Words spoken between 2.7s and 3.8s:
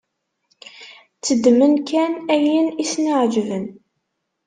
i sen-iεeǧben.